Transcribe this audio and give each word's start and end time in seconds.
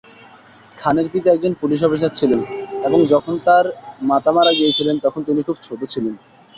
খানের 0.77 1.07
পিতা 1.09 1.29
একজন 1.31 1.53
পুলিশ 1.61 1.79
অফিসার 1.83 2.11
ছিলেন 2.13 2.39
এবং 2.87 2.99
যখন 3.13 3.35
তার 3.47 3.65
মাতা 4.01 4.31
মারা 4.31 4.51
গিয়েছিলেন 4.53 4.95
তখন 4.99 5.21
তিনি 5.23 5.41
খুব 5.43 5.57
ছোট 5.61 5.79
ছিলেন। 5.93 6.13